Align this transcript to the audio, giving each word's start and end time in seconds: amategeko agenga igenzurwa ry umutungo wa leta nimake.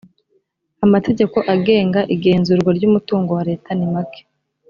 amategeko 0.85 1.37
agenga 1.53 1.99
igenzurwa 2.15 2.69
ry 2.77 2.83
umutungo 2.89 3.29
wa 3.37 3.43
leta 3.49 3.69
nimake. 3.77 4.21